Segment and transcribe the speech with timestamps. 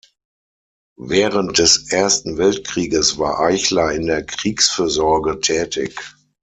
[0.97, 5.95] Während des Ersten Weltkrieges war Eichler in der Kriegsfürsorge tätig.